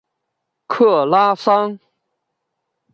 [0.65, 1.77] 克拉桑。